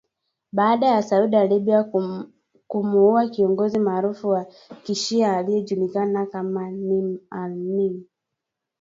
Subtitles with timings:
[0.51, 1.91] Baada ya Saudi Arabia
[2.67, 4.45] kumuua kiongozi maarufu wa
[4.83, 8.01] kishia, aliyejulikana kama Nimr al-Nimr